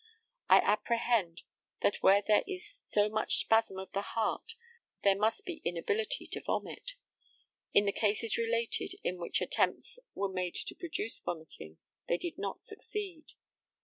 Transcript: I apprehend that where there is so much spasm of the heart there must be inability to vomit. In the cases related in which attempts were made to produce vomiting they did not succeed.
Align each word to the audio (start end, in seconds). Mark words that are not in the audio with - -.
I 0.49 0.57
apprehend 0.61 1.43
that 1.83 1.97
where 2.01 2.23
there 2.25 2.43
is 2.47 2.81
so 2.85 3.07
much 3.07 3.37
spasm 3.37 3.77
of 3.77 3.91
the 3.91 4.01
heart 4.01 4.53
there 5.03 5.15
must 5.15 5.45
be 5.45 5.61
inability 5.63 6.25
to 6.25 6.41
vomit. 6.41 6.93
In 7.71 7.85
the 7.85 7.91
cases 7.91 8.35
related 8.35 8.93
in 9.03 9.19
which 9.19 9.41
attempts 9.41 9.99
were 10.15 10.33
made 10.33 10.55
to 10.55 10.73
produce 10.73 11.19
vomiting 11.19 11.77
they 12.07 12.17
did 12.17 12.39
not 12.39 12.61
succeed. 12.63 13.33